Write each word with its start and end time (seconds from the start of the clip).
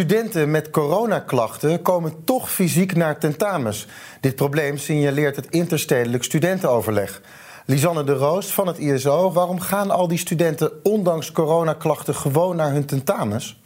Studenten 0.00 0.50
met 0.50 0.70
coronaklachten 0.70 1.82
komen 1.82 2.24
toch 2.24 2.50
fysiek 2.52 2.96
naar 2.96 3.18
tentamens. 3.18 3.86
Dit 4.20 4.36
probleem 4.36 4.78
signaleert 4.78 5.36
het 5.36 5.46
interstedelijk 5.50 6.24
studentenoverleg. 6.24 7.20
Lisanne 7.66 8.04
de 8.04 8.12
Roos 8.12 8.46
van 8.46 8.66
het 8.66 8.78
ISO, 8.78 9.32
waarom 9.32 9.60
gaan 9.60 9.90
al 9.90 10.08
die 10.08 10.18
studenten 10.18 10.84
ondanks 10.84 11.32
coronaklachten 11.32 12.14
gewoon 12.14 12.56
naar 12.56 12.72
hun 12.72 12.86
tentamens? 12.86 13.60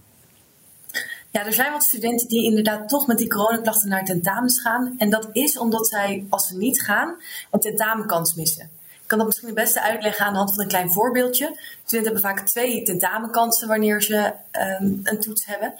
Ja, 1.30 1.47
er 1.47 1.52
zijn 1.52 1.73
wat 1.73 1.83
studenten 1.83 2.28
die 2.28 2.45
inderdaad 2.45 2.89
toch 2.89 3.06
met 3.06 3.19
die 3.19 3.28
coronaklachten 3.28 3.89
naar 3.89 4.05
tentamens 4.05 4.61
gaan. 4.61 4.95
En 4.98 5.11
dat 5.11 5.28
is 5.33 5.59
omdat 5.59 5.89
zij, 5.89 6.27
als 6.28 6.47
ze 6.47 6.56
niet 6.56 6.83
gaan, 6.83 7.14
een 7.51 7.61
tentamenkans 7.61 8.34
missen. 8.34 8.73
Ik 9.04 9.10
kan 9.10 9.18
dat 9.18 9.26
misschien 9.26 9.48
het 9.48 9.56
beste 9.56 9.82
uitleggen 9.82 10.26
aan 10.26 10.32
de 10.32 10.38
hand 10.38 10.54
van 10.54 10.62
een 10.62 10.68
klein 10.68 10.92
voorbeeldje. 10.92 11.58
Studenten 11.84 12.12
hebben 12.12 12.30
vaak 12.30 12.46
twee 12.46 12.82
tentamenkansen 12.82 13.68
wanneer 13.68 14.02
ze 14.02 14.32
um, 14.80 15.00
een 15.02 15.20
toets 15.20 15.46
hebben. 15.46 15.74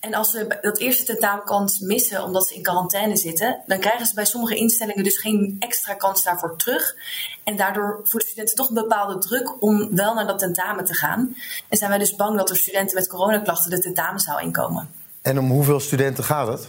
En 0.00 0.14
als 0.14 0.30
ze 0.30 0.58
dat 0.60 0.78
eerste 0.78 1.04
tentamenkans 1.04 1.78
missen 1.78 2.24
omdat 2.24 2.46
ze 2.46 2.54
in 2.54 2.62
quarantaine 2.62 3.16
zitten, 3.16 3.60
dan 3.66 3.78
krijgen 3.78 4.06
ze 4.06 4.14
bij 4.14 4.24
sommige 4.24 4.54
instellingen 4.54 5.04
dus 5.04 5.18
geen 5.18 5.56
extra 5.58 5.94
kans 5.94 6.24
daarvoor 6.24 6.56
terug. 6.56 6.96
En 7.44 7.56
daardoor 7.56 8.00
voelen 8.04 8.28
studenten 8.28 8.56
toch 8.56 8.68
een 8.68 8.74
bepaalde 8.74 9.18
druk 9.18 9.62
om 9.62 9.96
wel 9.96 10.14
naar 10.14 10.26
dat 10.26 10.38
tentamen 10.38 10.84
te 10.84 10.94
gaan. 10.94 11.36
En 11.68 11.76
zijn 11.76 11.90
wij 11.90 11.98
dus 11.98 12.16
bang 12.16 12.36
dat 12.36 12.50
er 12.50 12.56
studenten 12.56 12.94
met 12.94 13.08
coronaklachten 13.08 13.70
de 13.70 13.78
tentamenzaal 13.78 14.40
inkomen. 14.40 14.90
En 15.22 15.38
om 15.38 15.50
hoeveel 15.50 15.80
studenten 15.80 16.24
gaat 16.24 16.46
het? 16.46 16.68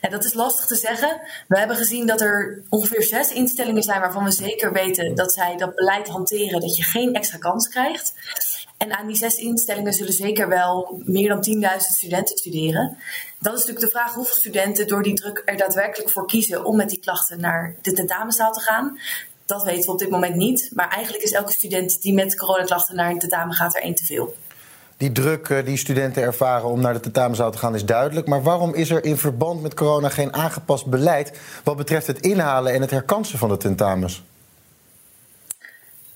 Ja, 0.00 0.08
dat 0.08 0.24
is 0.24 0.34
lastig 0.34 0.66
te 0.66 0.76
zeggen. 0.76 1.20
We 1.48 1.58
hebben 1.58 1.76
gezien 1.76 2.06
dat 2.06 2.20
er 2.20 2.62
ongeveer 2.68 3.02
zes 3.02 3.32
instellingen 3.32 3.82
zijn 3.82 4.00
waarvan 4.00 4.24
we 4.24 4.30
zeker 4.30 4.72
weten 4.72 5.14
dat 5.14 5.32
zij 5.32 5.56
dat 5.56 5.74
beleid 5.74 6.08
hanteren, 6.08 6.60
dat 6.60 6.76
je 6.76 6.82
geen 6.82 7.14
extra 7.14 7.38
kans 7.38 7.68
krijgt. 7.68 8.14
En 8.78 8.96
aan 8.96 9.06
die 9.06 9.16
zes 9.16 9.34
instellingen 9.34 9.92
zullen 9.92 10.12
zeker 10.12 10.48
wel 10.48 11.02
meer 11.04 11.28
dan 11.28 11.70
10.000 11.70 11.76
studenten 11.78 12.38
studeren. 12.38 12.96
Dat 13.38 13.52
is 13.52 13.58
natuurlijk 13.58 13.86
de 13.86 13.98
vraag 13.98 14.14
hoeveel 14.14 14.34
studenten 14.34 14.86
door 14.86 15.02
die 15.02 15.14
druk 15.14 15.42
er 15.44 15.56
daadwerkelijk 15.56 16.10
voor 16.10 16.26
kiezen 16.26 16.64
om 16.64 16.76
met 16.76 16.88
die 16.88 17.00
klachten 17.00 17.40
naar 17.40 17.74
de 17.82 17.92
tentamenzaal 17.92 18.52
te 18.52 18.60
gaan. 18.60 18.98
Dat 19.46 19.64
weten 19.64 19.84
we 19.84 19.92
op 19.92 19.98
dit 19.98 20.10
moment 20.10 20.34
niet. 20.34 20.70
Maar 20.74 20.88
eigenlijk 20.88 21.24
is 21.24 21.32
elke 21.32 21.52
student 21.52 22.02
die 22.02 22.14
met 22.14 22.36
coronaklachten 22.36 22.96
naar 22.96 23.10
een 23.10 23.18
tentamen 23.18 23.54
gaat 23.54 23.76
er 23.76 23.82
één 23.82 23.94
te 23.94 24.04
veel. 24.04 24.34
Die 24.98 25.12
druk 25.12 25.48
eh, 25.48 25.64
die 25.64 25.76
studenten 25.76 26.22
ervaren 26.22 26.68
om 26.68 26.80
naar 26.80 26.92
de 26.92 27.00
tentamenzaal 27.00 27.50
te 27.50 27.58
gaan 27.58 27.74
is 27.74 27.84
duidelijk. 27.84 28.26
Maar 28.26 28.42
waarom 28.42 28.74
is 28.74 28.90
er 28.90 29.04
in 29.04 29.16
verband 29.16 29.62
met 29.62 29.74
corona 29.74 30.08
geen 30.08 30.32
aangepast 30.32 30.86
beleid 30.86 31.38
wat 31.64 31.76
betreft 31.76 32.06
het 32.06 32.20
inhalen 32.20 32.72
en 32.72 32.80
het 32.80 32.90
herkansen 32.90 33.38
van 33.38 33.48
de 33.48 33.56
tentamens? 33.56 34.22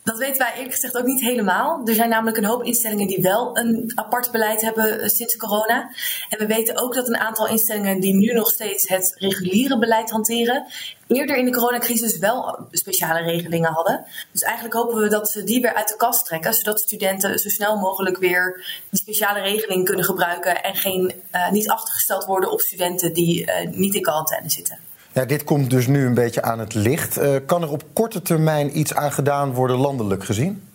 Dat 0.04 0.18
weten 0.18 0.38
wij 0.38 0.52
eerlijk 0.54 0.74
gezegd 0.74 0.96
ook 0.96 1.06
niet 1.06 1.20
helemaal. 1.20 1.82
Er 1.84 1.94
zijn 1.94 2.08
namelijk 2.08 2.36
een 2.36 2.44
hoop 2.44 2.62
instellingen 2.62 3.06
die 3.06 3.22
wel 3.22 3.58
een 3.58 3.92
apart 3.94 4.30
beleid 4.30 4.60
hebben 4.60 5.00
eh, 5.00 5.08
sinds 5.08 5.36
corona. 5.36 5.90
En 6.28 6.38
we 6.38 6.46
weten 6.46 6.82
ook 6.82 6.94
dat 6.94 7.08
een 7.08 7.16
aantal 7.16 7.48
instellingen 7.48 8.00
die 8.00 8.14
nu 8.14 8.32
nog 8.32 8.50
steeds 8.50 8.88
het 8.88 9.14
reguliere 9.18 9.78
beleid 9.78 10.10
hanteren, 10.10 10.66
eerder 11.06 11.36
in 11.36 11.44
de 11.44 11.50
coronacrisis 11.50 12.18
wel 12.18 12.66
speciale 12.70 13.20
regelingen 13.20 13.72
hadden. 13.72 14.04
Dus 14.32 14.42
eigenlijk 14.42 14.74
hopen 14.74 15.02
we 15.02 15.08
dat 15.08 15.30
ze 15.30 15.44
die 15.44 15.60
weer 15.60 15.74
uit 15.74 15.88
de 15.88 15.96
kast 15.96 16.26
trekken, 16.26 16.54
zodat 16.54 16.80
studenten 16.80 17.38
zo 17.38 17.48
snel 17.48 17.76
mogelijk 17.76 18.18
weer 18.18 18.64
die 18.90 19.00
speciale 19.00 19.40
regeling 19.40 19.84
kunnen 19.84 20.04
gebruiken 20.04 20.62
en 20.62 20.74
geen, 20.74 21.12
uh, 21.32 21.50
niet 21.50 21.68
achtergesteld 21.68 22.24
worden 22.24 22.50
op 22.50 22.60
studenten 22.60 23.12
die 23.12 23.40
uh, 23.40 23.70
niet 23.70 23.94
in 23.94 24.02
quarantaine 24.02 24.50
zitten. 24.50 24.78
Ja, 25.12 25.24
dit 25.24 25.44
komt 25.44 25.70
dus 25.70 25.86
nu 25.86 26.06
een 26.06 26.14
beetje 26.14 26.42
aan 26.42 26.58
het 26.58 26.74
licht. 26.74 27.18
Uh, 27.18 27.36
kan 27.46 27.62
er 27.62 27.70
op 27.70 27.82
korte 27.92 28.22
termijn 28.22 28.78
iets 28.78 28.94
aan 28.94 29.12
gedaan 29.12 29.52
worden 29.54 29.76
landelijk 29.76 30.24
gezien? 30.24 30.68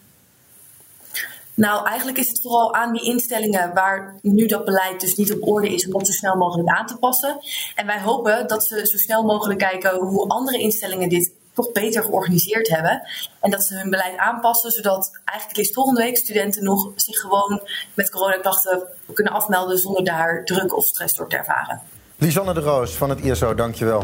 Nou, 1.53 1.87
eigenlijk 1.87 2.17
is 2.17 2.29
het 2.29 2.41
vooral 2.41 2.73
aan 2.73 2.93
die 2.93 3.03
instellingen 3.03 3.73
waar 3.73 4.15
nu 4.21 4.45
dat 4.45 4.65
beleid 4.65 4.99
dus 4.99 5.15
niet 5.15 5.33
op 5.33 5.47
orde 5.47 5.73
is, 5.73 5.85
om 5.85 5.91
dat 5.91 6.07
zo 6.07 6.11
snel 6.11 6.35
mogelijk 6.35 6.69
aan 6.69 6.85
te 6.85 6.97
passen. 6.97 7.39
En 7.75 7.85
wij 7.85 8.01
hopen 8.01 8.47
dat 8.47 8.65
ze 8.65 8.87
zo 8.87 8.97
snel 8.97 9.23
mogelijk 9.23 9.59
kijken 9.59 9.95
hoe 9.95 10.27
andere 10.27 10.59
instellingen 10.59 11.09
dit 11.09 11.31
toch 11.53 11.71
beter 11.71 12.03
georganiseerd 12.03 12.67
hebben. 12.67 13.01
En 13.41 13.51
dat 13.51 13.63
ze 13.63 13.75
hun 13.75 13.89
beleid 13.89 14.17
aanpassen, 14.17 14.71
zodat 14.71 15.19
eigenlijk 15.25 15.59
is 15.59 15.73
volgende 15.73 16.01
week 16.01 16.17
studenten 16.17 16.63
nog 16.63 16.91
zich 16.95 17.19
gewoon 17.19 17.61
met 17.93 18.09
coronaklachten 18.09 18.83
kunnen 19.13 19.33
afmelden 19.33 19.77
zonder 19.77 20.03
daar 20.03 20.45
druk 20.45 20.77
of 20.77 20.85
stress 20.85 21.15
door 21.15 21.29
te 21.29 21.37
ervaren. 21.37 21.81
Lisanne 22.19 22.53
de 22.53 22.59
Roos 22.59 22.95
van 22.95 23.09
het 23.09 23.19
ISO, 23.19 23.53
dankjewel. 23.53 24.03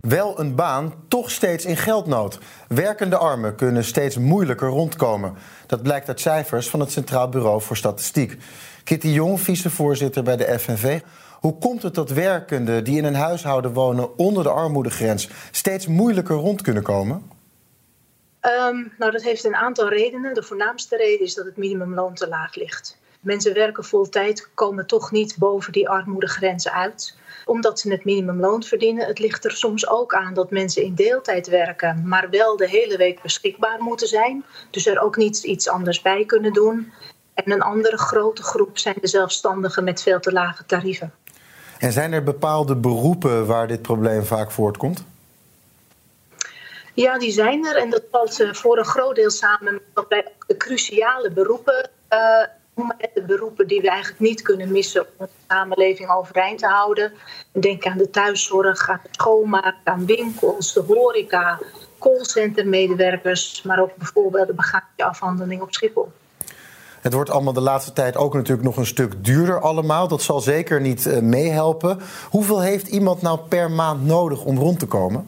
Wel 0.00 0.40
een 0.40 0.54
baan, 0.54 0.94
toch 1.08 1.30
steeds 1.30 1.64
in 1.64 1.76
geldnood. 1.76 2.38
Werkende 2.68 3.16
armen 3.16 3.54
kunnen 3.54 3.84
steeds 3.84 4.18
moeilijker 4.18 4.68
rondkomen. 4.68 5.34
Dat 5.66 5.82
blijkt 5.82 6.08
uit 6.08 6.20
cijfers 6.20 6.70
van 6.70 6.80
het 6.80 6.92
Centraal 6.92 7.28
Bureau 7.28 7.62
voor 7.62 7.76
Statistiek. 7.76 8.36
Kitty 8.84 9.08
Jong, 9.08 9.40
vicevoorzitter 9.40 10.22
bij 10.22 10.36
de 10.36 10.58
FNV. 10.58 11.00
Hoe 11.40 11.58
komt 11.58 11.82
het 11.82 11.94
dat 11.94 12.10
werkenden 12.10 12.84
die 12.84 12.96
in 12.96 13.04
een 13.04 13.14
huishouden 13.14 13.72
wonen 13.72 14.18
onder 14.18 14.42
de 14.42 14.50
armoedegrens 14.50 15.28
steeds 15.50 15.86
moeilijker 15.86 16.36
rond 16.36 16.62
kunnen 16.62 16.82
komen? 16.82 17.30
Um, 18.42 18.92
nou, 18.98 19.12
dat 19.12 19.22
heeft 19.22 19.44
een 19.44 19.56
aantal 19.56 19.88
redenen. 19.88 20.34
De 20.34 20.42
voornaamste 20.42 20.96
reden 20.96 21.26
is 21.26 21.34
dat 21.34 21.44
het 21.44 21.56
minimumloon 21.56 22.14
te 22.14 22.28
laag 22.28 22.54
ligt. 22.54 22.98
Mensen 23.20 23.54
werken 23.54 23.84
vol 23.84 24.08
tijd, 24.08 24.48
komen 24.54 24.86
toch 24.86 25.10
niet 25.10 25.36
boven 25.38 25.72
die 25.72 25.88
armoedegrens 25.88 26.68
uit 26.68 27.18
omdat 27.50 27.80
ze 27.80 27.90
het 27.90 28.04
minimumloon 28.04 28.62
verdienen. 28.62 29.06
Het 29.06 29.18
ligt 29.18 29.44
er 29.44 29.52
soms 29.52 29.88
ook 29.88 30.14
aan 30.14 30.34
dat 30.34 30.50
mensen 30.50 30.82
in 30.82 30.94
deeltijd 30.94 31.48
werken, 31.48 32.02
maar 32.04 32.30
wel 32.30 32.56
de 32.56 32.68
hele 32.68 32.96
week 32.96 33.22
beschikbaar 33.22 33.82
moeten 33.82 34.06
zijn. 34.06 34.44
Dus 34.70 34.86
er 34.86 35.00
ook 35.00 35.16
niet 35.16 35.42
iets 35.42 35.68
anders 35.68 36.02
bij 36.02 36.24
kunnen 36.24 36.52
doen. 36.52 36.92
En 37.34 37.52
een 37.52 37.62
andere 37.62 37.98
grote 37.98 38.42
groep 38.42 38.78
zijn 38.78 38.96
de 39.00 39.06
zelfstandigen 39.06 39.84
met 39.84 40.02
veel 40.02 40.20
te 40.20 40.32
lage 40.32 40.66
tarieven. 40.66 41.12
En 41.78 41.92
zijn 41.92 42.12
er 42.12 42.22
bepaalde 42.22 42.76
beroepen 42.76 43.46
waar 43.46 43.66
dit 43.66 43.82
probleem 43.82 44.24
vaak 44.24 44.50
voortkomt? 44.50 45.04
Ja, 46.94 47.18
die 47.18 47.32
zijn 47.32 47.66
er. 47.66 47.76
En 47.76 47.90
dat 47.90 48.02
valt 48.10 48.40
eh, 48.40 48.52
voor 48.52 48.78
een 48.78 48.84
groot 48.84 49.14
deel 49.14 49.30
samen 49.30 49.80
met 49.94 50.08
bij 50.08 50.26
de 50.46 50.56
cruciale 50.56 51.30
beroepen 51.30 51.90
uh, 52.10 52.18
de 53.14 53.22
beroepen 53.22 53.66
die 53.66 53.80
we 53.80 53.88
eigenlijk 53.90 54.20
niet 54.20 54.42
kunnen 54.42 54.72
missen 54.72 55.00
om 55.00 55.26
de 55.26 55.28
samenleving 55.48 56.10
overeind 56.10 56.58
te 56.58 56.66
houden. 56.66 57.12
Denk 57.52 57.86
aan 57.86 57.98
de 57.98 58.10
thuiszorg, 58.10 58.88
aan 58.88 59.00
het 59.02 59.14
schoonmaak, 59.14 59.74
aan 59.84 60.06
winkels, 60.06 60.72
de 60.72 60.80
horeca, 60.86 61.58
callcentermedewerkers, 61.98 63.62
maar 63.62 63.80
ook 63.80 63.96
bijvoorbeeld 63.96 64.46
de 64.46 64.52
bagageafhandeling 64.52 65.62
op 65.62 65.74
Schiphol. 65.74 66.12
Het 67.00 67.12
wordt 67.12 67.30
allemaal 67.30 67.52
de 67.52 67.60
laatste 67.60 67.92
tijd 67.92 68.16
ook 68.16 68.34
natuurlijk 68.34 68.62
nog 68.62 68.76
een 68.76 68.86
stuk 68.86 69.24
duurder 69.24 69.60
allemaal. 69.60 70.08
Dat 70.08 70.22
zal 70.22 70.40
zeker 70.40 70.80
niet 70.80 71.06
uh, 71.06 71.18
meehelpen. 71.18 72.00
Hoeveel 72.30 72.60
heeft 72.60 72.88
iemand 72.88 73.22
nou 73.22 73.38
per 73.48 73.70
maand 73.70 74.04
nodig 74.04 74.44
om 74.44 74.58
rond 74.58 74.78
te 74.78 74.86
komen? 74.86 75.26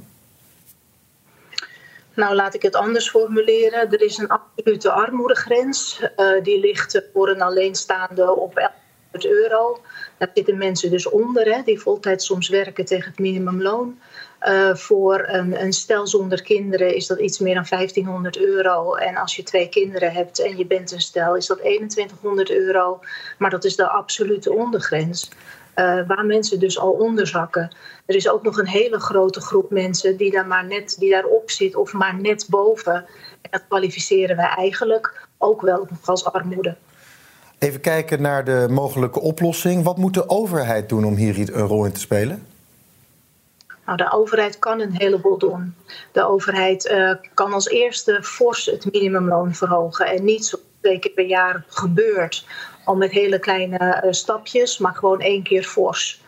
Nou, 2.15 2.35
laat 2.35 2.55
ik 2.55 2.63
het 2.63 2.75
anders 2.75 3.11
formuleren. 3.11 3.91
Er 3.91 4.03
is 4.03 4.19
een 4.19 4.29
absolute 4.29 4.91
armoedegrens. 4.91 6.01
Uh, 6.17 6.43
die 6.43 6.61
ligt 6.61 7.03
voor 7.13 7.29
een 7.29 7.43
alleenstaande 7.43 8.35
op 8.37 8.55
1100 8.55 9.27
euro. 9.27 9.81
Daar 10.19 10.31
zitten 10.35 10.59
mensen 10.59 10.91
dus 10.91 11.09
onder, 11.09 11.55
hè, 11.55 11.63
die 11.63 11.81
voltijd 11.81 12.23
soms 12.23 12.49
werken 12.49 12.85
tegen 12.85 13.11
het 13.11 13.19
minimumloon. 13.19 13.99
Uh, 14.43 14.75
voor 14.75 15.25
een, 15.29 15.63
een, 15.63 15.73
stel 15.73 16.07
zonder 16.07 16.43
kinderen 16.43 16.95
is 16.95 17.07
dat 17.07 17.19
iets 17.19 17.39
meer 17.39 17.55
dan 17.55 17.67
1500 17.69 18.39
euro. 18.39 18.95
En 18.95 19.17
als 19.17 19.37
je 19.37 19.43
twee 19.43 19.69
kinderen 19.69 20.13
hebt 20.13 20.39
en 20.39 20.57
je 20.57 20.67
bent 20.67 20.93
een 20.93 21.01
stel, 21.01 21.37
is 21.37 21.47
dat 21.47 21.59
2100 21.59 22.51
euro. 22.51 23.01
Maar 23.39 23.51
dat 23.51 23.65
is 23.65 23.77
de 23.77 23.89
absolute 23.89 24.53
ondergrens. 24.53 25.31
Uh, 25.77 26.07
waar 26.07 26.25
mensen 26.27 26.61
dus 26.61 26.79
al 26.79 26.91
onderzakken. 26.91 27.71
Er 28.07 28.15
is 28.15 28.29
ook 28.29 28.43
nog 28.43 28.59
een 28.59 28.69
hele 28.69 29.01
grote 29.01 29.41
groep 29.41 29.71
mensen 29.71 30.17
die 30.17 30.31
daar 30.31 30.47
maar 30.47 30.67
net 30.67 30.97
die 30.99 31.11
daarop 31.11 31.51
zit 31.51 31.77
of 31.77 31.93
maar 31.93 32.21
net 32.21 32.47
boven. 32.49 32.95
En 33.41 33.51
dat 33.51 33.63
kwalificeren 33.69 34.37
wij 34.37 34.49
eigenlijk 34.49 35.29
ook 35.39 35.61
wel 35.61 35.87
nog 35.91 36.09
als 36.09 36.25
armoede. 36.25 36.77
Even 37.59 37.81
kijken 37.81 38.23
naar 38.23 38.45
de 38.45 38.67
mogelijke 38.71 39.21
oplossing. 39.21 39.85
Wat 39.85 39.97
moet 39.97 40.15
de 40.15 40.29
overheid 40.29 40.89
doen 40.89 41.05
om 41.05 41.15
hier 41.15 41.39
een 41.39 41.67
rol 41.67 41.85
in 41.85 41.93
te 41.93 42.01
spelen? 42.01 42.47
Nou, 43.87 43.97
de 43.97 44.13
overheid 44.13 44.59
kan 44.59 44.81
een 44.81 44.97
heleboel 44.97 45.39
doen. 45.39 45.75
De 46.13 46.27
overheid 46.27 46.91
uh, 46.91 47.15
kan 47.35 47.53
als 47.53 47.69
eerste 47.69 48.19
fors 48.23 48.67
het 48.67 48.93
minimumloon 48.93 49.55
verhogen 49.55 50.07
en 50.07 50.25
niet 50.25 50.47
zo 50.47 50.59
twee 50.81 50.99
keer 50.99 51.13
per 51.13 51.27
jaar 51.27 51.65
gebeurt 51.69 52.47
al 52.85 52.97
met 52.97 53.11
hele 53.11 53.39
kleine 53.39 54.07
stapjes, 54.11 54.79
maar 54.79 54.95
gewoon 54.95 55.21
één 55.21 55.43
keer 55.43 55.65
fors. 55.65 56.23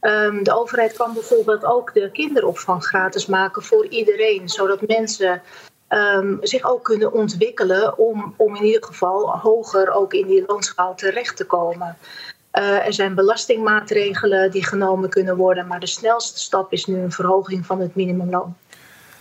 Ehm, 0.00 0.42
de 0.42 0.58
overheid 0.58 0.96
kan 0.96 1.12
bijvoorbeeld 1.12 1.64
ook 1.64 1.94
de 1.94 2.10
kinderopvang 2.10 2.84
gratis 2.84 3.26
maken 3.26 3.62
voor 3.62 3.86
iedereen, 3.86 4.48
zodat 4.48 4.86
mensen 4.86 5.42
um, 5.88 6.38
zich 6.40 6.64
ook 6.64 6.84
kunnen 6.84 7.12
ontwikkelen 7.12 7.98
om, 7.98 8.34
om 8.36 8.56
in 8.56 8.64
ieder 8.64 8.84
geval 8.84 9.38
hoger 9.38 9.92
ook 9.92 10.12
in 10.12 10.26
die 10.26 10.44
loonschaal 10.46 10.94
terecht 10.94 11.36
te 11.36 11.44
komen. 11.44 11.96
Uh, 12.52 12.86
er 12.86 12.92
zijn 12.92 13.14
belastingmaatregelen 13.14 14.50
die 14.50 14.64
genomen 14.64 15.08
kunnen 15.08 15.36
worden, 15.36 15.66
maar 15.66 15.80
de 15.80 15.86
snelste 15.86 16.38
stap 16.38 16.72
is 16.72 16.86
nu 16.86 16.98
een 16.98 17.12
verhoging 17.12 17.66
van 17.66 17.80
het 17.80 17.94
minimumloon. 17.94 18.56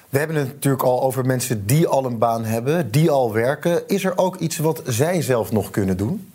We 0.09 0.18
hebben 0.18 0.38
het 0.38 0.47
natuurlijk 0.47 0.83
al 0.83 1.01
over 1.01 1.25
mensen 1.25 1.65
die 1.65 1.88
al 1.88 2.06
een 2.06 2.18
baan 2.18 2.44
hebben, 2.44 2.91
die 2.91 3.12
al 3.12 3.33
werken. 3.33 3.88
Is 3.88 4.03
er 4.03 4.13
ook 4.15 4.36
iets 4.36 4.57
wat 4.57 4.81
zij 4.86 5.21
zelf 5.21 5.51
nog 5.51 5.69
kunnen 5.69 5.97
doen? 5.97 6.32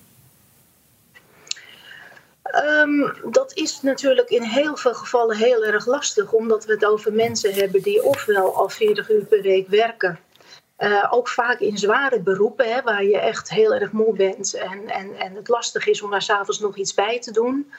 Um, 2.79 3.13
dat 3.31 3.53
is 3.55 3.83
natuurlijk 3.83 4.31
in 4.31 4.43
heel 4.43 4.77
veel 4.77 4.95
gevallen 4.95 5.37
heel 5.37 5.65
erg 5.65 5.87
lastig, 5.87 6.33
omdat 6.33 6.65
we 6.65 6.73
het 6.73 6.85
over 6.85 7.13
mensen 7.13 7.55
hebben 7.55 7.83
die 7.83 8.03
ofwel 8.03 8.55
al 8.55 8.69
40 8.69 9.11
uur 9.11 9.25
per 9.25 9.43
week 9.43 9.69
werken. 9.69 10.19
Uh, 10.79 11.07
ook 11.11 11.29
vaak 11.29 11.61
in 11.61 11.79
zware 11.79 12.21
beroepen, 12.21 12.73
hè, 12.75 12.83
waar 12.83 13.05
je 13.05 13.19
echt 13.19 13.51
heel 13.51 13.75
erg 13.75 13.93
moe 13.93 14.17
bent 14.17 14.55
en, 14.55 14.89
en, 14.89 15.15
en 15.15 15.35
het 15.35 15.49
lastig 15.49 15.87
is 15.87 16.03
om 16.03 16.11
daar 16.11 16.23
s'avonds 16.23 16.61
nog 16.61 16.77
iets 16.77 16.95
bij 16.95 17.21
te 17.21 17.33
doen. 17.33 17.73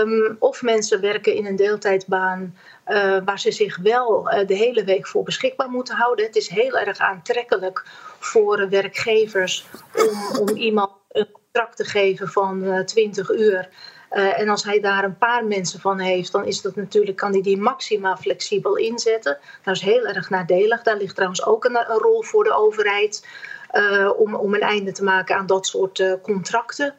Um, 0.00 0.36
of 0.38 0.62
mensen 0.62 1.00
werken 1.00 1.34
in 1.34 1.46
een 1.46 1.56
deeltijdbaan 1.56 2.56
uh, 2.86 3.18
waar 3.24 3.40
ze 3.40 3.50
zich 3.50 3.78
wel 3.78 4.32
uh, 4.32 4.46
de 4.46 4.54
hele 4.54 4.84
week 4.84 5.06
voor 5.06 5.22
beschikbaar 5.22 5.70
moeten 5.70 5.96
houden. 5.96 6.24
Het 6.24 6.36
is 6.36 6.48
heel 6.48 6.78
erg 6.78 6.98
aantrekkelijk 6.98 7.84
voor 8.18 8.68
werkgevers 8.68 9.66
om, 9.94 10.38
om 10.40 10.56
iemand 10.56 10.90
een 11.08 11.30
contract 11.32 11.76
te 11.76 11.84
geven 11.84 12.28
van 12.28 12.64
uh, 12.64 12.80
20 12.80 13.30
uur. 13.30 13.68
Uh, 14.10 14.40
en 14.40 14.48
als 14.48 14.64
hij 14.64 14.80
daar 14.80 15.04
een 15.04 15.18
paar 15.18 15.44
mensen 15.44 15.80
van 15.80 15.98
heeft, 15.98 16.32
dan 16.32 16.44
is 16.44 16.60
dat 16.60 16.76
natuurlijk, 16.76 17.16
kan 17.16 17.32
hij 17.32 17.42
die 17.42 17.58
maximaal 17.58 18.16
flexibel 18.16 18.76
inzetten. 18.76 19.38
Dat 19.62 19.74
is 19.74 19.80
heel 19.80 20.06
erg 20.06 20.30
nadelig. 20.30 20.82
Daar 20.82 20.96
ligt 20.96 21.14
trouwens 21.14 21.46
ook 21.46 21.64
een, 21.64 21.76
een 21.76 21.98
rol 21.98 22.22
voor 22.22 22.44
de 22.44 22.54
overheid 22.54 23.26
uh, 23.72 24.10
om, 24.16 24.34
om 24.34 24.54
een 24.54 24.60
einde 24.60 24.92
te 24.92 25.04
maken 25.04 25.36
aan 25.36 25.46
dat 25.46 25.66
soort 25.66 25.98
uh, 25.98 26.12
contracten. 26.22 26.94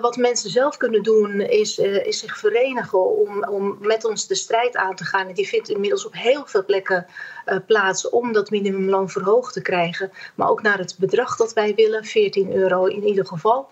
Wat 0.00 0.16
mensen 0.16 0.50
zelf 0.50 0.76
kunnen 0.76 1.02
doen 1.02 1.40
is, 1.40 1.78
is 1.78 2.18
zich 2.18 2.38
verenigen 2.38 3.18
om, 3.18 3.44
om 3.44 3.76
met 3.80 4.04
ons 4.04 4.26
de 4.26 4.34
strijd 4.34 4.76
aan 4.76 4.94
te 4.94 5.04
gaan. 5.04 5.28
En 5.28 5.34
die 5.34 5.48
vindt 5.48 5.68
inmiddels 5.68 6.06
op 6.06 6.12
heel 6.14 6.46
veel 6.46 6.64
plekken 6.64 7.06
plaats 7.66 8.08
om 8.08 8.32
dat 8.32 8.50
minimumloon 8.50 9.10
verhoogd 9.10 9.52
te 9.52 9.62
krijgen. 9.62 10.10
Maar 10.34 10.48
ook 10.48 10.62
naar 10.62 10.78
het 10.78 10.96
bedrag 10.98 11.36
dat 11.36 11.52
wij 11.52 11.74
willen, 11.74 12.04
14 12.04 12.52
euro 12.52 12.84
in 12.84 13.04
ieder 13.04 13.26
geval. 13.26 13.68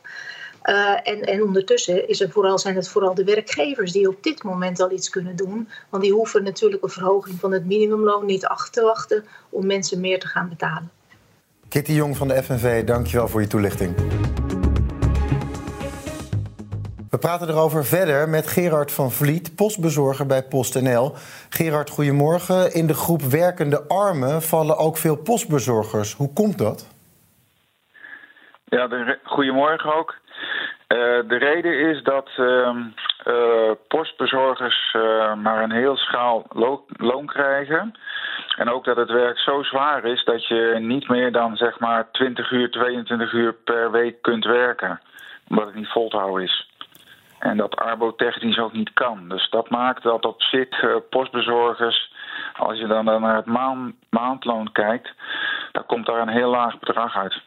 En, 0.64 1.20
en 1.20 1.42
ondertussen 1.42 2.08
is 2.08 2.20
er 2.20 2.30
vooral, 2.30 2.58
zijn 2.58 2.74
het 2.74 2.88
vooral 2.88 3.14
de 3.14 3.24
werkgevers 3.24 3.92
die 3.92 4.08
op 4.08 4.22
dit 4.22 4.42
moment 4.42 4.80
al 4.80 4.90
iets 4.90 5.08
kunnen 5.08 5.36
doen. 5.36 5.68
Want 5.88 6.02
die 6.02 6.12
hoeven 6.12 6.42
natuurlijk 6.42 6.82
een 6.82 6.88
verhoging 6.88 7.40
van 7.40 7.52
het 7.52 7.66
minimumloon 7.66 8.26
niet 8.26 8.46
af 8.46 8.70
te 8.70 8.82
wachten 8.82 9.24
om 9.48 9.66
mensen 9.66 10.00
meer 10.00 10.20
te 10.20 10.26
gaan 10.26 10.48
betalen. 10.48 10.90
Kitty 11.68 11.92
Jong 11.92 12.16
van 12.16 12.28
de 12.28 12.42
FNV, 12.42 12.84
dankjewel 12.84 13.28
voor 13.28 13.40
je 13.40 13.46
toelichting. 13.46 13.94
We 17.10 17.20
praten 17.20 17.48
erover 17.48 17.84
verder 17.84 18.28
met 18.28 18.46
Gerard 18.46 18.92
van 18.92 19.10
Vliet, 19.10 19.56
postbezorger 19.56 20.26
bij 20.26 20.42
PostNL. 20.42 21.12
Gerard, 21.48 21.90
goedemorgen. 21.90 22.74
In 22.74 22.86
de 22.86 22.94
groep 22.94 23.22
werkende 23.22 23.88
armen 23.88 24.42
vallen 24.42 24.76
ook 24.76 24.96
veel 24.96 25.16
postbezorgers. 25.16 26.14
Hoe 26.14 26.32
komt 26.32 26.58
dat? 26.58 26.88
Ja, 28.64 28.86
de, 28.86 29.18
goedemorgen 29.22 29.94
ook. 29.94 30.14
Uh, 30.88 30.98
de 31.28 31.36
reden 31.36 31.78
is 31.78 32.02
dat 32.02 32.28
uh, 32.36 32.70
uh, 33.26 33.70
postbezorgers 33.88 34.94
uh, 34.96 35.34
maar 35.34 35.62
een 35.62 35.72
heel 35.72 35.96
schaal 35.96 36.44
lo 36.48 36.84
loon 36.96 37.26
krijgen. 37.26 37.94
En 38.56 38.70
ook 38.70 38.84
dat 38.84 38.96
het 38.96 39.10
werk 39.10 39.38
zo 39.38 39.62
zwaar 39.62 40.04
is 40.04 40.24
dat 40.24 40.46
je 40.46 40.76
niet 40.80 41.08
meer 41.08 41.32
dan 41.32 41.56
zeg 41.56 41.78
maar 41.78 42.10
20 42.10 42.50
uur, 42.50 42.70
22 42.70 43.32
uur 43.32 43.54
per 43.54 43.90
week 43.90 44.22
kunt 44.22 44.44
werken. 44.44 45.00
Omdat 45.48 45.66
het 45.66 45.74
niet 45.74 45.88
vol 45.88 46.08
te 46.08 46.16
houden 46.16 46.44
is. 46.44 46.68
En 47.38 47.56
dat 47.56 47.76
arbotechnisch 47.76 48.58
ook 48.58 48.72
niet 48.72 48.92
kan. 48.92 49.28
Dus 49.28 49.50
dat 49.50 49.70
maakt 49.70 50.02
dat 50.02 50.24
op 50.24 50.42
zich 50.42 50.68
postbezorgers, 51.10 52.12
als 52.56 52.78
je 52.78 52.86
dan 52.86 53.04
naar 53.04 53.36
het 53.36 53.46
maand, 53.46 53.94
maandloon 54.10 54.72
kijkt, 54.72 55.12
dan 55.72 55.86
komt 55.86 56.06
daar 56.06 56.20
een 56.20 56.28
heel 56.28 56.50
laag 56.50 56.78
bedrag 56.78 57.16
uit. 57.16 57.40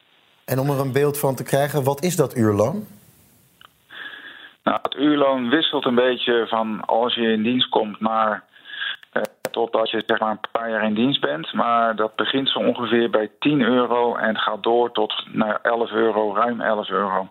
En 0.45 0.59
om 0.59 0.69
er 0.69 0.79
een 0.79 0.93
beeld 0.93 1.19
van 1.19 1.35
te 1.35 1.43
krijgen, 1.43 1.83
wat 1.83 2.03
is 2.03 2.15
dat 2.15 2.35
uurloon? 2.35 2.96
Nou, 4.67 4.79
het 4.81 4.95
uurloon 4.95 5.49
wisselt 5.49 5.85
een 5.85 5.95
beetje 5.95 6.45
van 6.47 6.81
als 6.85 7.15
je 7.15 7.31
in 7.31 7.43
dienst 7.43 7.69
komt 7.69 7.99
naar 7.99 8.43
uh, 9.13 9.21
totdat 9.51 9.89
je 9.89 10.03
zeg 10.05 10.19
maar 10.19 10.31
een 10.31 10.51
paar 10.51 10.69
jaar 10.69 10.83
in 10.83 10.93
dienst 10.93 11.21
bent. 11.21 11.53
Maar 11.53 11.95
dat 11.95 12.15
begint 12.15 12.49
zo 12.49 12.59
ongeveer 12.59 13.09
bij 13.09 13.31
10 13.39 13.61
euro 13.61 14.15
en 14.15 14.37
gaat 14.37 14.63
door 14.63 14.91
tot 14.91 15.25
naar 15.31 15.59
11 15.61 15.91
euro, 15.91 16.35
ruim 16.35 16.61
11 16.61 16.89
euro. 16.89 17.27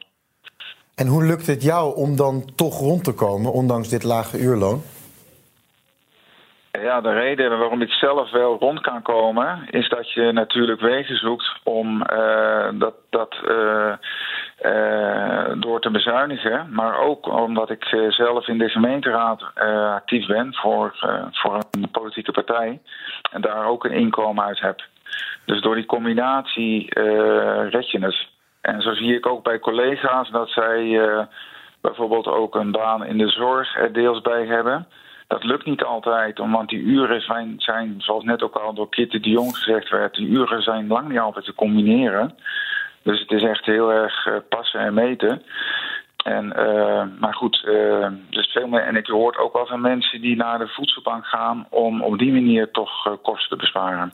En 0.94 1.06
hoe 1.06 1.24
lukt 1.24 1.46
het 1.46 1.62
jou 1.62 1.96
om 1.96 2.16
dan 2.16 2.44
toch 2.54 2.78
rond 2.78 3.04
te 3.04 3.14
komen, 3.14 3.52
ondanks 3.52 3.88
dit 3.88 4.02
lage 4.02 4.38
uurloon? 4.38 4.82
Ja, 6.82 7.00
de 7.00 7.12
reden 7.12 7.58
waarom 7.58 7.82
ik 7.82 7.90
zelf 7.90 8.30
wel 8.30 8.56
rond 8.58 8.80
kan 8.80 9.02
komen, 9.02 9.66
is 9.70 9.88
dat 9.88 10.12
je 10.12 10.32
natuurlijk 10.32 10.80
wegen 10.80 11.16
zoekt 11.16 11.60
om 11.62 12.02
uh, 12.12 12.68
dat, 12.74 12.94
dat 13.10 13.36
uh, 13.48 13.92
uh, 14.64 15.52
door 15.58 15.80
te 15.80 15.90
bezuinigen. 15.90 16.68
Maar 16.72 16.98
ook 16.98 17.26
omdat 17.26 17.70
ik 17.70 17.84
zelf 18.08 18.48
in 18.48 18.58
de 18.58 18.68
gemeenteraad 18.68 19.42
actief 19.94 20.26
ben 20.26 20.54
voor, 20.54 20.94
voor 21.32 21.58
een 21.70 21.90
politieke 21.90 22.32
partij 22.32 22.80
en 23.32 23.40
daar 23.40 23.66
ook 23.66 23.84
een 23.84 23.92
inkomen 23.92 24.44
uit 24.44 24.60
heb. 24.60 24.80
Dus 25.44 25.60
door 25.60 25.74
die 25.74 25.86
combinatie 25.86 27.00
red 27.70 27.90
je 27.90 27.98
het. 28.00 28.26
En 28.60 28.82
zo 28.82 28.94
zie 28.94 29.14
ik 29.14 29.26
ook 29.26 29.44
bij 29.44 29.58
collega's 29.58 30.30
dat 30.30 30.48
zij 30.48 31.00
bijvoorbeeld 31.80 32.26
ook 32.26 32.54
een 32.54 32.70
baan 32.70 33.04
in 33.04 33.18
de 33.18 33.28
zorg 33.28 33.76
er 33.76 33.92
deels 33.92 34.20
bij 34.20 34.46
hebben. 34.46 34.86
Dat 35.26 35.44
lukt 35.44 35.64
niet 35.64 35.82
altijd, 35.82 36.38
want 36.38 36.68
die 36.68 36.78
uren 36.78 37.20
zijn, 37.20 37.54
zijn 37.56 37.94
zoals 37.98 38.24
net 38.24 38.42
ook 38.42 38.54
al 38.54 38.74
door 38.74 38.88
Kitty 38.88 39.20
de 39.20 39.30
Jong 39.30 39.56
gezegd 39.56 39.88
werd, 39.90 40.14
die 40.14 40.28
uren 40.28 40.62
zijn 40.62 40.86
lang 40.86 41.08
niet 41.08 41.18
altijd 41.18 41.44
te 41.44 41.54
combineren. 41.54 42.34
Dus 43.02 43.20
het 43.20 43.30
is 43.30 43.42
echt 43.42 43.64
heel 43.64 43.92
erg 43.92 44.26
uh, 44.26 44.34
passen 44.48 44.80
en 44.80 44.94
meten. 44.94 45.42
En, 46.24 46.44
uh, 46.56 47.02
maar 47.20 47.34
goed, 47.34 47.68
dus 48.30 48.46
veel 48.52 48.66
meer. 48.66 48.80
En 48.80 48.96
ik 48.96 49.06
hoor 49.06 49.36
ook 49.36 49.52
wel 49.52 49.66
van 49.66 49.80
mensen 49.80 50.20
die 50.20 50.36
naar 50.36 50.58
de 50.58 50.68
voedselbank 50.68 51.26
gaan 51.26 51.66
om 51.70 52.02
op 52.02 52.18
die 52.18 52.32
manier 52.32 52.70
toch 52.70 53.18
kosten 53.22 53.48
te 53.48 53.56
besparen. 53.56 54.12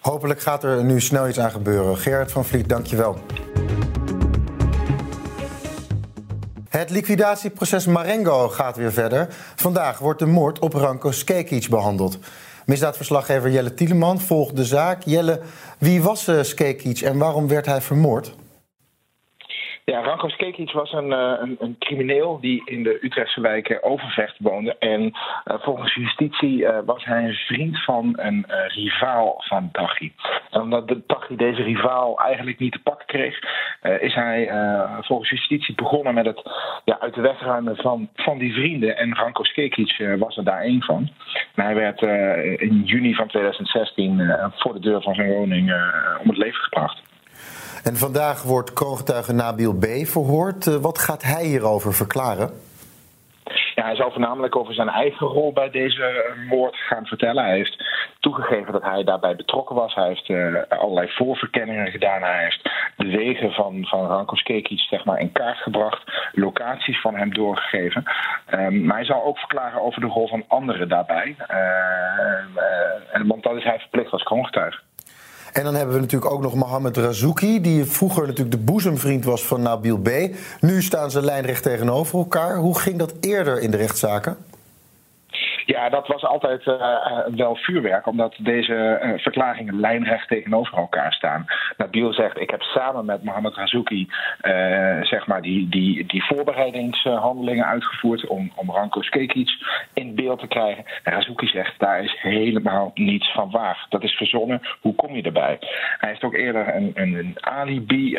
Hopelijk 0.00 0.40
gaat 0.40 0.64
er 0.64 0.84
nu 0.84 1.00
snel 1.00 1.28
iets 1.28 1.38
aan 1.38 1.50
gebeuren. 1.50 1.96
Gerard 1.96 2.32
van 2.32 2.44
Vliet, 2.44 2.68
dankjewel. 2.68 3.18
Het 6.70 6.90
liquidatieproces 6.90 7.86
Marengo 7.86 8.48
gaat 8.48 8.76
weer 8.76 8.92
verder. 8.92 9.28
Vandaag 9.56 9.98
wordt 9.98 10.18
de 10.18 10.26
moord 10.26 10.58
op 10.58 10.74
Ranko 10.74 11.10
Skekic 11.10 11.68
behandeld. 11.68 12.18
Misdaadverslaggever 12.66 13.50
Jelle 13.50 13.74
Tieleman 13.74 14.20
volgt 14.20 14.56
de 14.56 14.64
zaak. 14.64 15.02
Jelle, 15.04 15.40
wie 15.78 16.02
was 16.02 16.28
uh, 16.28 16.42
Skekic 16.42 17.00
en 17.00 17.18
waarom 17.18 17.48
werd 17.48 17.66
hij 17.66 17.80
vermoord? 17.80 18.34
Ja, 19.90 20.02
Ranko 20.02 20.28
Skekic 20.28 20.72
was 20.72 20.92
een, 20.92 21.10
een, 21.10 21.56
een, 21.58 21.76
crimineel 21.78 22.40
die 22.40 22.62
in 22.64 22.82
de 22.82 22.98
Utrechtse 23.04 23.40
wijk 23.40 23.78
Overvecht 23.80 24.36
woonde. 24.38 24.76
En 24.78 25.02
uh, 25.02 25.10
volgens 25.44 25.94
justitie 25.94 26.58
uh, 26.58 26.78
was 26.84 27.04
hij 27.04 27.24
een 27.24 27.34
vriend 27.34 27.84
van 27.84 28.12
een 28.16 28.44
uh, 28.48 28.66
rivaal 28.66 29.34
van 29.38 29.68
Taghi. 29.72 30.12
En 30.50 30.60
omdat 30.60 30.88
de 30.88 31.06
Taghi 31.06 31.36
deze 31.36 31.62
rivaal 31.62 32.18
eigenlijk 32.18 32.58
niet 32.58 32.72
te 32.72 32.82
pakken 32.82 33.06
kreeg, 33.06 33.38
is 34.00 34.14
hij 34.14 34.50
volgens 35.00 35.30
justitie 35.30 35.74
begonnen 35.74 36.14
met 36.14 36.26
het 36.26 36.42
ja, 36.84 36.98
uit 37.00 37.14
de 37.14 37.20
weg 37.20 37.40
ruimen 37.40 37.76
van, 37.76 38.08
van 38.14 38.38
die 38.38 38.52
vrienden. 38.52 38.96
En 38.96 39.16
Ranko 39.16 39.44
Skekic 39.44 40.16
was 40.18 40.36
er 40.36 40.44
daar 40.44 40.60
één 40.60 40.82
van. 40.82 41.10
En 41.54 41.64
hij 41.64 41.74
werd 41.74 42.02
in 42.60 42.82
juni 42.84 43.14
van 43.14 43.28
2016 43.28 44.36
voor 44.54 44.72
de 44.72 44.80
deur 44.80 45.02
van 45.02 45.14
zijn 45.14 45.28
woning 45.28 45.72
om 46.22 46.28
het 46.28 46.38
leven 46.38 46.62
gebracht. 46.62 47.09
En 47.84 47.96
vandaag 47.96 48.42
wordt 48.42 48.72
kroongetuige 48.72 49.32
Nabil 49.32 49.74
B. 49.74 49.84
verhoord. 50.06 50.66
Uh, 50.66 50.74
wat 50.74 50.98
gaat 50.98 51.22
hij 51.22 51.44
hierover 51.44 51.94
verklaren? 51.94 52.50
Ja, 53.74 53.84
hij 53.84 53.96
zal 53.96 54.10
voornamelijk 54.10 54.56
over 54.56 54.74
zijn 54.74 54.88
eigen 54.88 55.26
rol 55.26 55.52
bij 55.52 55.70
deze 55.70 56.34
moord 56.48 56.76
gaan 56.76 57.06
vertellen. 57.06 57.44
Hij 57.44 57.56
heeft 57.56 57.84
toegegeven 58.20 58.72
dat 58.72 58.82
hij 58.82 59.04
daarbij 59.04 59.36
betrokken 59.36 59.76
was. 59.76 59.94
Hij 59.94 60.08
heeft 60.08 60.28
uh, 60.28 60.62
allerlei 60.68 61.08
voorverkenningen 61.10 61.90
gedaan. 61.90 62.22
Hij 62.22 62.42
heeft 62.42 62.70
de 62.96 63.06
wegen 63.06 63.52
van, 63.52 63.86
van 63.86 64.06
Ranko 64.06 64.34
Skekic 64.34 64.78
zeg 64.78 65.04
maar, 65.04 65.20
in 65.20 65.32
kaart 65.32 65.58
gebracht. 65.58 66.02
Locaties 66.32 67.00
van 67.00 67.14
hem 67.14 67.34
doorgegeven. 67.34 68.04
Um, 68.54 68.84
maar 68.84 68.96
hij 68.96 69.04
zal 69.04 69.24
ook 69.24 69.38
verklaren 69.38 69.82
over 69.82 70.00
de 70.00 70.06
rol 70.06 70.28
van 70.28 70.44
anderen 70.48 70.88
daarbij. 70.88 71.36
Uh, 71.50 73.26
want 73.26 73.42
dat 73.42 73.56
is 73.56 73.64
hij 73.64 73.78
verplicht 73.78 74.12
als 74.12 74.22
kroongetuige. 74.22 74.78
En 75.52 75.64
dan 75.64 75.74
hebben 75.74 75.94
we 75.94 76.00
natuurlijk 76.00 76.32
ook 76.32 76.42
nog 76.42 76.54
Mohamed 76.54 76.96
Razouki, 76.96 77.60
die 77.60 77.84
vroeger 77.84 78.26
natuurlijk 78.26 78.50
de 78.50 78.62
boezemvriend 78.62 79.24
was 79.24 79.46
van 79.46 79.62
Nabil 79.62 79.98
B. 79.98 80.10
Nu 80.60 80.82
staan 80.82 81.10
ze 81.10 81.22
lijnrecht 81.22 81.62
tegenover 81.62 82.18
elkaar. 82.18 82.56
Hoe 82.56 82.78
ging 82.78 82.98
dat 82.98 83.14
eerder 83.20 83.60
in 83.60 83.70
de 83.70 83.76
rechtszaken? 83.76 84.36
Ja, 85.70 85.88
dat 85.88 86.06
was 86.06 86.24
altijd 86.24 86.66
uh, 86.66 86.96
wel 87.34 87.56
vuurwerk, 87.56 88.06
omdat 88.06 88.34
deze 88.38 89.00
uh, 89.02 89.18
verklaringen 89.18 89.80
lijnrecht 89.80 90.28
tegenover 90.28 90.78
elkaar 90.78 91.12
staan. 91.12 91.46
Nabil 91.76 92.12
zegt: 92.12 92.40
Ik 92.40 92.50
heb 92.50 92.62
samen 92.62 93.04
met 93.04 93.24
Mohamed 93.24 93.54
Razouki 93.54 94.08
zeg 95.02 95.26
maar 95.26 95.42
die, 95.42 95.68
die, 95.68 96.06
die 96.06 96.24
voorbereidingshandelingen 96.24 97.66
uitgevoerd 97.66 98.26
om, 98.26 98.52
om 98.54 98.70
Ranko 98.70 99.02
Skekic 99.02 99.50
in 99.94 100.14
beeld 100.14 100.40
te 100.40 100.46
krijgen. 100.46 100.84
En 101.02 101.12
Razouki 101.12 101.46
zegt: 101.46 101.78
Daar 101.78 102.02
is 102.02 102.16
helemaal 102.20 102.90
niets 102.94 103.32
van 103.32 103.50
waar. 103.50 103.86
Dat 103.88 104.02
is 104.02 104.12
verzonnen. 104.12 104.60
Hoe 104.80 104.94
kom 104.94 105.14
je 105.14 105.22
erbij? 105.22 105.58
Hij 105.98 106.08
heeft 106.08 106.24
ook 106.24 106.34
eerder 106.34 106.74
een, 106.74 106.90
een, 106.94 107.36
alibi 107.40 108.18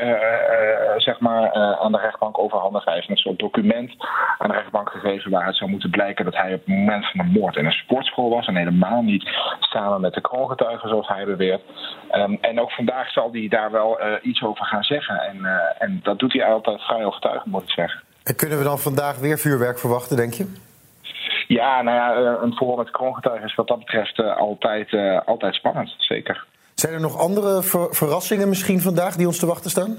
zeg 0.98 1.20
maar, 1.20 1.54
aan 1.54 1.92
de 1.92 1.98
rechtbank 1.98 2.38
overhandigd. 2.38 2.86
Hij 2.86 2.94
heeft 2.94 3.10
een 3.10 3.18
soort 3.18 3.40
document 3.40 3.96
aan 4.38 4.50
de 4.50 4.56
rechtbank 4.56 4.90
gegeven 4.90 5.32
waar 5.32 5.46
het 5.46 5.56
zou 5.56 5.70
moeten 5.70 5.90
blijken 5.90 6.26
dat 6.26 6.36
hij 6.36 6.54
op 6.54 6.66
het 6.66 6.76
moment 6.76 7.06
van 7.06 7.26
de 7.26 7.40
moord 7.42 7.56
in 7.56 7.66
een 7.66 7.82
sportschool 7.84 8.30
was. 8.30 8.48
En 8.48 8.56
helemaal 8.56 9.02
niet 9.02 9.30
samen 9.60 10.02
met 10.02 10.14
de 10.14 10.22
kroongetuigen, 10.22 10.90
zoals 10.90 11.08
hij 11.08 11.26
beweert. 11.26 11.62
Um, 12.12 12.38
en 12.42 12.60
ook 12.60 12.72
vandaag 12.72 13.12
zal 13.12 13.30
hij 13.32 13.48
daar 13.48 13.72
wel 13.72 14.00
uh, 14.02 14.14
iets 14.22 14.44
over 14.44 14.66
gaan 14.66 14.84
zeggen. 14.84 15.16
En, 15.22 15.38
uh, 15.38 15.52
en 15.80 16.00
dat 16.04 16.20
doet 16.20 16.34
hij 16.34 16.46
altijd 16.46 16.82
vrij 16.82 17.06
overtuigend, 17.06 17.52
moet 17.52 17.64
ik 17.64 17.70
zeggen. 17.70 18.02
En 18.24 18.36
kunnen 18.36 18.58
we 18.58 18.64
dan 18.64 18.80
vandaag 18.80 19.18
weer 19.18 19.40
vuurwerk 19.40 19.80
verwachten, 19.80 20.18
denk 20.18 20.34
je? 20.34 20.54
Ja, 21.48 21.82
nou 21.82 21.98
ja, 21.98 22.14
eh, 22.14 22.42
een 22.44 22.54
verhoor 22.54 22.78
met 22.78 22.92
kroongetuigen 22.92 23.48
is 23.48 23.56
wat 23.56 23.68
dat 23.68 23.80
betreft 23.80 24.20
altijd, 24.20 24.96
altijd 25.26 25.56
spannend, 25.56 25.96
zeker. 25.98 26.46
Zijn 26.74 26.94
er 26.94 27.00
nog 27.00 27.18
andere 27.18 27.64
ver 27.64 27.96
verrassingen 27.96 28.50
misschien 28.50 28.82
vandaag 28.82 29.16
die 29.16 29.28
ons 29.28 29.40
te 29.40 29.46
wachten 29.46 29.70
staan? 29.70 29.98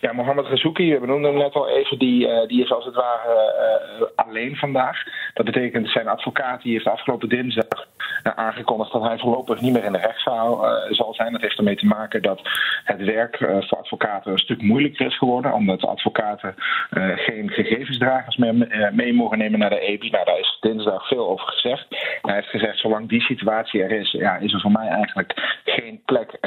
Ja, 0.00 0.12
Mohammed 0.12 0.46
Razouki, 0.46 0.98
we 0.98 1.06
noemden 1.06 1.30
hem 1.30 1.40
net 1.40 1.54
al 1.54 1.68
even, 1.68 1.98
die, 1.98 2.26
uh, 2.26 2.46
die 2.46 2.62
is 2.62 2.72
als 2.72 2.84
het 2.84 2.94
ware 2.94 3.54
uh, 4.00 4.06
alleen 4.14 4.56
vandaag. 4.56 5.02
Dat 5.34 5.44
betekent 5.44 5.88
zijn 5.88 6.08
advocaat 6.08 6.62
die 6.62 6.72
heeft 6.72 6.86
afgelopen 6.86 7.28
dinsdag 7.28 7.86
uh, 8.24 8.32
aangekondigd 8.34 8.92
dat 8.92 9.02
hij 9.02 9.18
voorlopig 9.18 9.60
niet 9.60 9.72
meer 9.72 9.84
in 9.84 9.92
de 9.92 9.98
rechtszaal 9.98 10.66
zal 10.90 11.14
zijn. 11.14 11.32
Dat 11.32 11.40
heeft 11.40 11.58
ermee 11.58 11.76
te 11.76 11.86
maken 11.86 12.22
dat 12.22 12.40
het 12.84 13.04
werk 13.04 13.36
voor 13.36 13.78
advocaten 13.78 14.32
een 14.32 14.38
stuk 14.38 14.62
moeilijker 14.62 15.06
is 15.06 15.18
geworden, 15.18 15.52
omdat 15.52 15.86
advocaten 15.86 16.54
geen 17.16 17.50
gegevensdragers 17.50 18.36
meer 18.36 18.54
mee 18.92 19.14
mogen 19.14 19.38
nemen 19.38 19.58
naar 19.58 19.70
de 19.70 19.80
EBI. 19.80 20.10
Nou, 20.10 20.24
daar 20.24 20.38
is 20.38 20.56
dinsdag 20.60 21.08
veel 21.08 21.28
over 21.28 21.46
gezegd. 21.46 21.86
Hij 22.22 22.34
heeft 22.34 22.48
gezegd, 22.48 22.78
zolang 22.78 23.08
die 23.08 23.20
situatie 23.20 23.82
er 23.82 23.90
is, 23.90 24.10
ja, 24.10 24.36
is 24.36 24.52
er 24.52 24.60
voor 24.60 24.72
mij 24.72 24.88
eigenlijk 24.88 25.60
geen 25.64 26.00
plek 26.04 26.38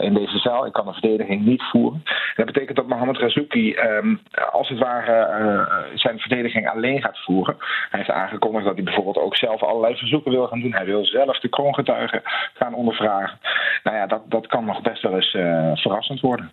in 0.00 0.14
deze 0.14 0.38
zaal. 0.38 0.66
Ik 0.66 0.72
kan 0.72 0.86
de 0.86 0.92
verdediging 0.92 1.44
niet 1.44 1.62
voeren. 1.62 2.02
En 2.04 2.44
dat 2.44 2.46
betekent 2.46 2.76
dat 2.76 2.86
Mohamed 2.92 3.18
Razouki 3.18 3.76
um, 3.76 4.20
als 4.50 4.68
het 4.68 4.78
ware 4.78 5.16
uh, 5.40 5.98
zijn 5.98 6.18
verdediging 6.18 6.68
alleen 6.68 7.00
gaat 7.00 7.18
voeren. 7.24 7.56
Hij 7.58 7.98
heeft 7.98 8.10
aangekondigd 8.10 8.64
dat 8.64 8.74
hij 8.74 8.84
bijvoorbeeld 8.84 9.18
ook 9.18 9.36
zelf 9.36 9.62
allerlei 9.62 9.96
verzoeken 9.96 10.30
wil 10.30 10.46
gaan 10.46 10.60
doen. 10.60 10.72
Hij 10.72 10.84
wil 10.84 11.04
zelf 11.04 11.40
de 11.40 11.48
kroongetuigen 11.48 12.22
gaan 12.54 12.74
ondervragen. 12.74 13.38
Nou 13.84 13.96
ja, 13.96 14.06
dat, 14.06 14.22
dat 14.24 14.46
kan 14.46 14.64
nog 14.64 14.82
best 14.82 15.02
wel 15.02 15.14
eens 15.14 15.34
uh, 15.34 15.70
verrassend 15.74 16.20
worden. 16.20 16.50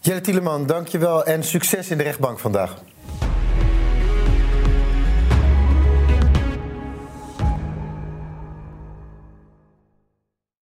Jelle 0.00 0.20
Tieleman, 0.20 0.66
dankjewel 0.66 1.24
en 1.24 1.42
succes 1.42 1.90
in 1.90 1.98
de 1.98 2.04
rechtbank 2.04 2.38
vandaag. 2.38 2.74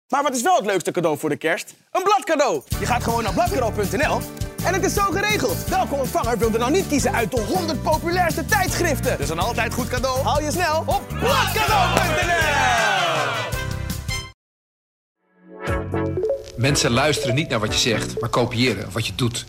Maar 0.07 0.23
wat 0.23 0.35
is 0.35 0.41
wel 0.41 0.55
het 0.55 0.65
leukste 0.65 0.91
cadeau 0.91 1.17
voor 1.17 1.29
de 1.29 1.37
kerst? 1.37 1.75
Een 1.91 2.03
bladcadeau! 2.03 2.61
Je 2.79 2.85
gaat 2.85 3.03
gewoon 3.03 3.23
naar 3.23 3.33
bladcadeau.nl 3.33 4.42
en 4.65 4.73
het 4.73 4.83
is 4.83 4.93
zo 4.93 5.01
geregeld. 5.11 5.65
Welke 5.69 5.95
ontvanger 5.95 6.37
wilde 6.37 6.57
nou 6.57 6.71
niet 6.71 6.87
kiezen 6.87 7.13
uit 7.13 7.31
de 7.31 7.41
100 7.41 7.81
populairste 7.81 8.45
tijdschriften? 8.45 9.17
Dus 9.17 9.29
een 9.29 9.39
altijd 9.39 9.73
goed 9.73 9.87
cadeau 9.87 10.23
haal 10.23 10.41
je 10.41 10.51
snel 10.51 10.83
op 10.85 11.01
bladcadeau.nl. 11.07 12.33
Mensen 16.55 16.91
luisteren 16.91 17.35
niet 17.35 17.49
naar 17.49 17.59
wat 17.59 17.73
je 17.73 17.79
zegt, 17.79 18.19
maar 18.19 18.29
kopiëren 18.29 18.91
wat 18.91 19.07
je 19.07 19.15
doet. 19.15 19.45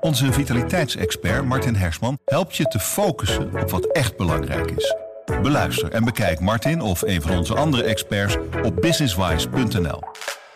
Onze 0.00 0.32
vitaliteitsexpert 0.32 1.44
Martin 1.44 1.74
Hersman 1.74 2.18
helpt 2.24 2.56
je 2.56 2.64
te 2.64 2.78
focussen 2.78 3.60
op 3.62 3.70
wat 3.70 3.86
echt 3.86 4.16
belangrijk 4.16 4.70
is. 4.70 4.94
Beluister 5.42 5.92
en 5.92 6.04
bekijk 6.04 6.40
Martin 6.40 6.80
of 6.80 7.02
een 7.02 7.22
van 7.22 7.36
onze 7.36 7.54
andere 7.54 7.82
experts 7.82 8.36
op 8.62 8.80
businesswise.nl. 8.80 10.02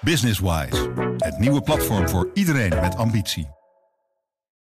Businesswise, 0.00 0.90
het 1.16 1.38
nieuwe 1.38 1.62
platform 1.62 2.08
voor 2.08 2.30
iedereen 2.34 2.80
met 2.80 2.96
ambitie. 2.96 3.57